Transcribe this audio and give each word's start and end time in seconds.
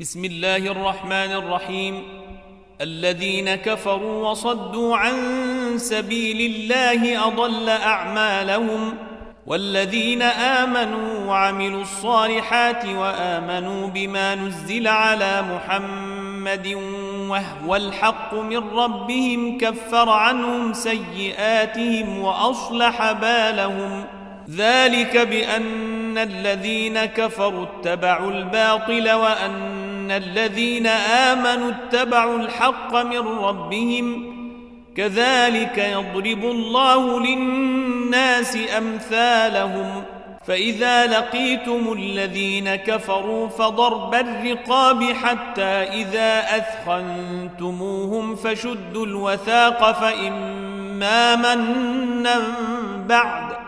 بسم 0.00 0.24
الله 0.24 0.56
الرحمن 0.56 1.32
الرحيم. 1.32 2.02
الذين 2.80 3.54
كفروا 3.54 4.30
وصدوا 4.30 4.96
عن 4.96 5.14
سبيل 5.76 6.54
الله 6.54 7.26
أضل 7.26 7.68
أعمالهم. 7.68 8.94
والذين 9.46 10.22
آمنوا 10.22 11.26
وعملوا 11.26 11.82
الصالحات 11.82 12.86
وآمنوا 12.86 13.86
بما 13.88 14.34
نزل 14.34 14.88
على 14.88 15.42
محمد 15.42 16.78
وهو 17.28 17.76
الحق 17.76 18.34
من 18.34 18.70
ربهم 18.70 19.58
كفر 19.58 20.10
عنهم 20.10 20.72
سيئاتهم 20.72 22.18
وأصلح 22.18 23.12
بالهم. 23.12 24.04
ذلك 24.50 25.16
بأن 25.16 26.18
الذين 26.18 27.04
كفروا 27.04 27.66
اتبعوا 27.66 28.30
الباطل 28.30 29.10
وأن 29.10 29.77
الذين 30.10 30.86
آمنوا 30.86 31.70
اتبعوا 31.70 32.38
الحق 32.38 32.94
من 32.94 33.18
ربهم 33.18 34.38
كذلك 34.96 35.78
يضرب 35.78 36.44
الله 36.44 37.20
للناس 37.20 38.58
أمثالهم 38.78 40.04
فإذا 40.46 41.06
لقيتم 41.06 41.92
الذين 41.92 42.74
كفروا 42.74 43.48
فضرب 43.48 44.14
الرقاب 44.14 45.02
حتى 45.04 45.62
إذا 46.02 46.40
أثخنتموهم 46.56 48.36
فشدوا 48.36 49.06
الوثاق 49.06 49.92
فإما 50.00 51.36
منا 51.36 52.42
بعد 53.08 53.67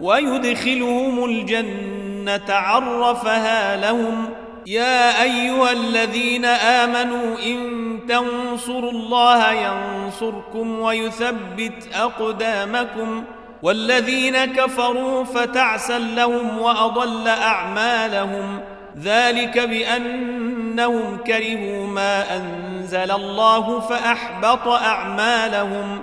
ويدخلهم 0.00 1.24
الجنة 1.24 2.54
عرفها 2.54 3.76
لهم. 3.76 4.30
يا 4.66 5.22
أيها 5.22 5.72
الذين 5.72 6.44
آمنوا 6.44 7.38
إن 7.46 8.00
تنصروا 8.08 8.90
الله 8.90 9.52
ينصركم 9.52 10.80
ويثبت 10.80 11.88
أقدامكم. 11.94 13.24
والذين 13.62 14.44
كفروا 14.44 15.24
فتعسا 15.24 15.98
لهم 15.98 16.58
وأضل 16.58 17.28
أعمالهم. 17.28 18.60
ذلك 19.02 19.58
بأنهم 19.58 21.18
كرهوا 21.26 21.86
ما 21.86 22.36
أنزل 22.36 23.10
الله 23.10 23.80
فأحبط 23.80 24.68
أعمالهم. 24.68 26.02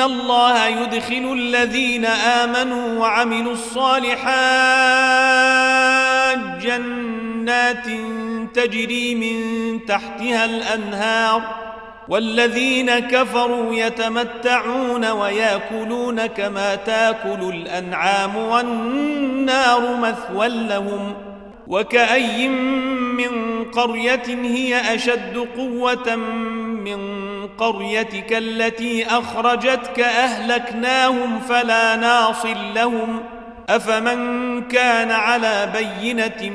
الله 0.00 0.66
يدخل 0.66 1.32
الذين 1.32 2.04
آمنوا 2.04 3.00
وعملوا 3.00 3.52
الصالحات 3.52 4.26
جنات 6.62 7.86
تجري 8.54 9.14
من 9.14 9.80
تحتها 9.86 10.44
الأنهار 10.44 11.42
والذين 12.08 12.98
كفروا 12.98 13.74
يتمتعون 13.74 15.04
وياكلون 15.04 16.26
كما 16.26 16.74
تاكل 16.74 17.54
الأنعام 17.54 18.36
والنار 18.36 19.96
مثوى 19.96 20.48
لهم 20.48 21.14
وكأي 21.66 22.48
من 22.48 23.64
قرية 23.64 24.26
هي 24.28 24.94
أشد 24.94 25.48
قوة 25.56 26.16
من 26.86 27.48
قريتك 27.58 28.32
التي 28.32 29.06
أخرجتك 29.06 30.00
أهلكناهم 30.00 31.40
فلا 31.40 31.96
ناصل 31.96 32.74
لهم 32.74 33.20
أفمن 33.68 34.62
كان 34.62 35.10
على 35.10 35.72
بينة 35.74 36.50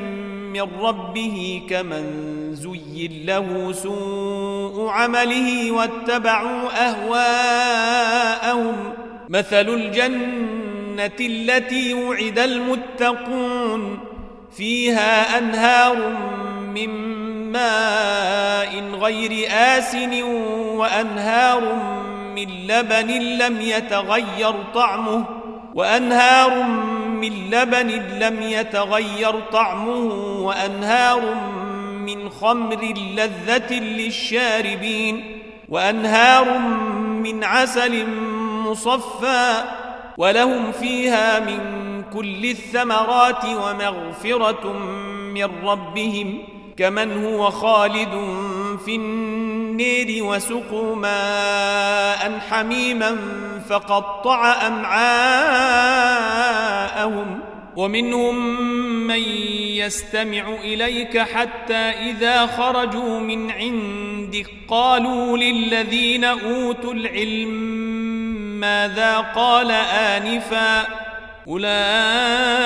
من 0.53 0.67
ربه 0.81 1.61
كمن 1.69 2.05
زين 2.55 3.25
له 3.25 3.71
سوء 3.71 4.89
عمله 4.89 5.71
واتبعوا 5.71 6.69
أهواءهم 6.89 8.75
مثل 9.29 9.69
الجنة 9.69 11.11
التي 11.19 11.93
وعد 11.93 12.39
المتقون 12.39 13.99
فيها 14.57 15.37
أنهار 15.37 16.17
من 16.73 17.10
ماء 17.51 18.83
غير 19.01 19.47
آسن 19.51 20.23
وأنهار 20.77 21.75
من 22.35 22.67
لبن 22.67 23.07
لم 23.37 23.61
يتغير 23.61 24.53
طعمه 24.73 25.25
وأنهار 25.73 26.63
من 27.07 27.49
لبن 27.49 27.87
لم 28.19 28.41
يتغير 28.41 29.39
طعمه 29.51 30.13
وأنهار 30.43 31.35
من 32.05 32.29
خمر 32.29 32.93
لذة 33.15 33.73
للشاربين 33.73 35.41
وأنهار 35.69 36.57
من 36.97 37.43
عسل 37.43 38.07
مصفى 38.65 39.63
ولهم 40.17 40.71
فيها 40.71 41.39
من 41.39 41.81
كل 42.13 42.45
الثمرات 42.45 43.45
ومغفرة 43.45 44.73
من 45.33 45.49
ربهم 45.63 46.43
كمن 46.77 47.25
هو 47.25 47.49
خالد 47.49 48.09
في 48.85 48.95
النير 48.95 50.23
وسقوا 50.23 50.95
ماء 50.95 52.39
حميما 52.49 53.17
فقطع 53.69 54.67
أمعاءهم 54.67 55.11
ومنهم 57.75 58.61
من 59.07 59.21
يستمع 59.77 60.49
إليك 60.63 61.17
حتى 61.17 61.73
إذا 61.73 62.45
خرجوا 62.45 63.19
من 63.19 63.51
عندك 63.51 64.47
قالوا 64.67 65.37
للذين 65.37 66.23
أوتوا 66.23 66.93
العلم 66.93 67.51
ماذا 68.59 69.17
قال 69.17 69.71
آنفاً 69.71 71.01
أولئك 71.47 72.60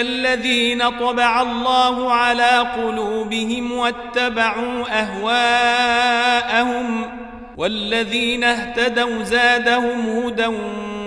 الذين 0.00 0.90
طبع 0.90 1.42
الله 1.42 2.12
على 2.12 2.58
قلوبهم 2.76 3.72
واتبعوا 3.72 4.84
أهواءهم 5.00 6.40
والذين 7.56 8.44
اهتدوا 8.44 9.22
زادهم 9.22 10.08
هدى 10.08 10.46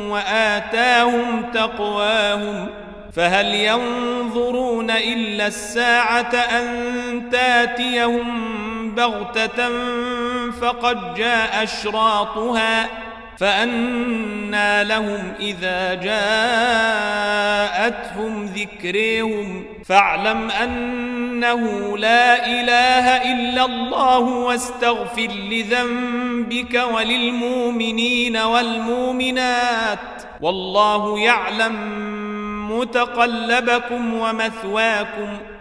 وآتاهم 0.09 1.51
تقواهم 1.53 2.67
فهل 3.15 3.55
ينظرون 3.55 4.91
إلا 4.91 5.47
الساعة 5.47 6.35
أن 6.35 7.29
تاتيهم 7.31 8.51
بغتة 8.95 9.69
فقد 10.61 11.13
جاء 11.13 11.63
أشراطها 11.63 13.02
فأنى 13.37 14.83
لهم 14.83 15.33
إذا 15.39 15.93
جاءتهم 15.93 16.45
ذكريهم 18.45 19.65
فاعلم 19.85 20.51
أنه 20.51 21.97
لا 21.97 22.45
إله 22.47 23.31
إلا 23.33 23.65
الله 23.65 24.19
واستغفر 24.19 25.27
لذنبك 25.49 26.83
وللمؤمنين 26.95 28.37
والمؤمنات 28.37 29.99
والله 30.41 31.19
يعلم 31.19 32.03
متقلبكم 32.71 34.13
ومثواكم 34.13 35.37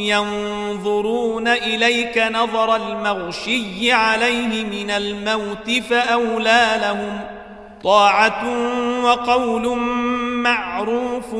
ينظرون 0.00 1.48
إليك 1.48 2.18
نظر 2.18 2.76
المغشي 2.76 3.92
عليه 3.92 4.64
من 4.64 4.90
الموت 4.90 5.70
فأولى 5.90 6.66
لهم 6.82 7.20
طاعة 7.84 8.44
وقول 9.04 9.78
معروف 10.42 11.34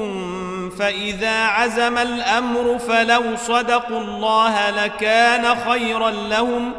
فإذا 0.79 1.45
عزم 1.45 1.99
الأمر 1.99 2.79
فلو 2.79 3.23
صدقوا 3.37 4.01
الله 4.01 4.71
لكان 4.71 5.55
خيرا 5.55 6.11
لهم 6.11 6.73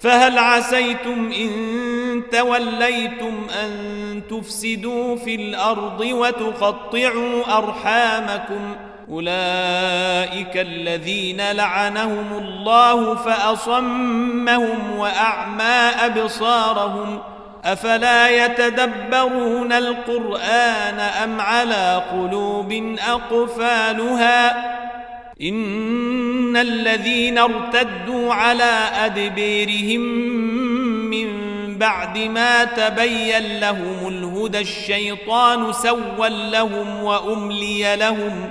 فهل 0.00 0.38
عسيتم 0.38 1.32
إن 1.32 1.50
توليتم 2.32 3.46
أن 3.64 4.22
تفسدوا 4.30 5.16
في 5.16 5.34
الأرض 5.34 6.00
وتقطعوا 6.00 7.58
أرحامكم 7.58 8.76
أولئك 9.12 10.56
الذين 10.56 11.50
لعنهم 11.52 12.38
الله 12.38 13.14
فأصمهم 13.14 14.96
وأعمى 14.96 15.90
أبصارهم 16.06 17.18
أفلا 17.64 18.44
يتدبرون 18.44 19.72
القرآن 19.72 21.00
أم 21.00 21.40
على 21.40 22.02
قلوب 22.12 22.96
أقفالها 23.08 24.70
إن 25.42 26.56
الذين 26.56 27.38
ارتدوا 27.38 28.34
على 28.34 28.80
أدبيرهم 29.04 30.00
من 31.10 31.30
بعد 31.78 32.18
ما 32.18 32.64
تبين 32.64 33.60
لهم 33.60 34.08
الهدى 34.08 34.60
الشيطان 34.60 35.72
سوى 35.72 36.28
لهم 36.50 37.04
وأملي 37.04 37.96
لهم 37.96 38.50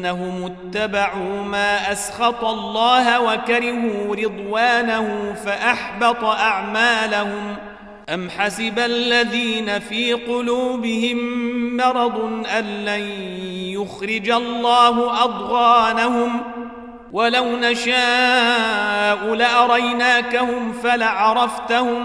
بأنهم 0.00 0.44
اتبعوا 0.44 1.42
ما 1.42 1.92
أسخط 1.92 2.44
الله 2.44 3.20
وكرهوا 3.20 4.16
رضوانه 4.16 5.34
فأحبط 5.44 6.24
أعمالهم 6.24 7.56
أم 8.14 8.30
حسب 8.30 8.78
الذين 8.78 9.78
في 9.78 10.12
قلوبهم 10.12 11.16
مرض 11.76 12.46
أن 12.58 12.64
لن 12.64 13.00
يخرج 13.80 14.30
الله 14.30 15.24
أضغانهم 15.24 16.40
ولو 17.12 17.56
نشاء 17.56 19.34
لأريناكهم 19.34 20.72
فلعرفتهم 20.72 22.04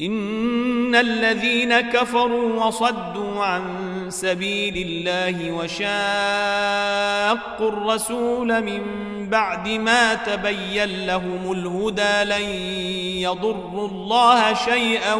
إن 0.00 0.94
الذين 0.94 1.80
كفروا 1.80 2.64
وصدوا 2.64 3.44
عن 3.44 3.64
سبيل 4.08 4.86
الله 4.88 5.52
وشاقوا 5.52 5.98
الرسول 7.68 8.62
من 8.62 8.82
بعد 9.30 9.68
ما 9.68 10.14
تبين 10.14 11.06
لهم 11.06 11.52
الهدى 11.52 12.24
لن 12.24 12.48
يضروا 13.22 13.88
الله 13.88 14.54
شيئا 14.54 15.14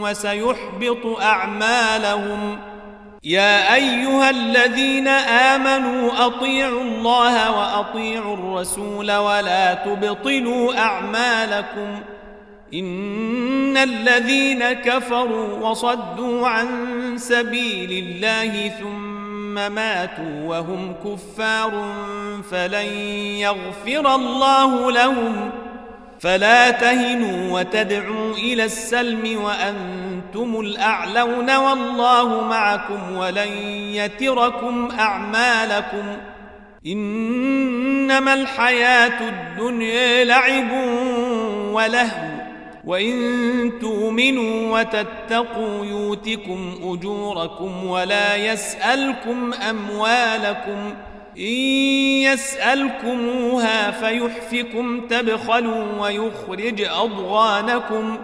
وسيحبط 0.00 1.20
أعمالهم. 1.22 2.58
يا 3.24 3.74
أيها 3.74 4.30
الذين 4.30 5.08
آمنوا 5.08 6.26
أطيعوا 6.26 6.82
الله 6.82 7.58
وأطيعوا 7.58 8.34
الرسول 8.34 9.12
ولا 9.12 9.74
تبطلوا 9.74 10.78
أعمالكم. 10.78 12.00
إن 12.74 13.39
الذين 13.76 14.72
كفروا 14.72 15.68
وصدوا 15.68 16.48
عن 16.48 16.68
سبيل 17.16 18.04
الله 18.04 18.68
ثم 18.68 19.54
ماتوا 19.54 20.44
وهم 20.44 20.94
كفار 21.04 21.94
فلن 22.50 22.86
يغفر 23.36 24.14
الله 24.14 24.92
لهم 24.92 25.50
فلا 26.20 26.70
تهنوا 26.70 27.60
وتدعوا 27.60 28.34
إلى 28.34 28.64
السلم 28.64 29.42
وأنتم 29.42 30.60
الأعلون 30.60 31.56
والله 31.56 32.44
معكم 32.48 33.16
ولن 33.16 33.52
يتركم 33.92 34.88
أعمالكم 34.98 36.16
إنما 36.86 38.34
الحياة 38.34 39.28
الدنيا 39.28 40.24
لعب 40.24 40.70
ولهو 41.72 42.29
وإن 42.90 43.72
تؤمنوا 43.80 44.78
وتتقوا 44.78 45.84
يوتكم 45.84 46.74
أجوركم 46.82 47.86
ولا 47.86 48.36
يسألكم 48.36 49.52
أموالكم 49.70 50.94
إن 51.38 51.54
يسألكموها 52.22 53.90
فيحفكم 53.90 55.00
تبخلوا 55.00 55.84
ويخرج 56.00 56.82
أضغانكم 56.82 58.18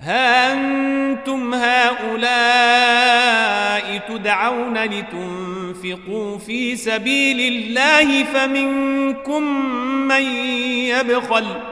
ها 0.00 0.52
أنتم 0.52 1.54
هؤلاء 1.54 2.92
تدعون 4.08 4.78
لتنفقوا 4.78 6.38
في 6.38 6.76
سبيل 6.76 7.40
الله 7.40 8.24
فمنكم 8.24 9.42
من 10.08 10.22
يبخل 10.22 11.44
ۖ 11.44 11.71